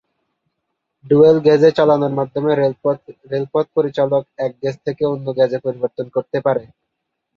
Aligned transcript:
Dual 1.05 1.37
গেজে 1.45 1.69
চালানো 1.77 2.07
মাধ্যমে 2.17 2.51
রেলপথ 3.31 3.65
পরিচালক 3.75 4.23
এক 4.37 4.51
গেজ 4.61 4.75
থেকে 4.85 5.03
অন্য 5.05 5.27
গেজে 5.37 5.57
পরিবর্তন 5.65 6.05
করতে 6.15 6.37
পারে। 6.45 6.63